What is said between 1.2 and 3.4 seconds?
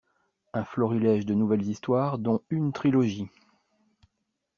de nouvelles histoires dont une trilogie.